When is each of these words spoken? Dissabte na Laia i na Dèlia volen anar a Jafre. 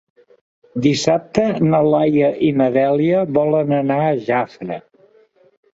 Dissabte 0.85 1.43
na 1.67 1.81
Laia 1.89 2.31
i 2.49 2.49
na 2.63 2.69
Dèlia 2.81 3.21
volen 3.39 3.79
anar 3.83 4.01
a 4.09 4.21
Jafre. 4.31 4.85